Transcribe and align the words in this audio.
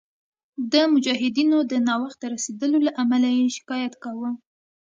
د 0.71 0.73
مجاهدینو 0.93 1.57
د 1.71 1.73
ناوخته 1.87 2.25
رسېدلو 2.35 2.77
له 2.87 2.91
امله 3.01 3.27
یې 3.37 3.47
شکایت 3.57 3.93
کاوه. 4.03 4.31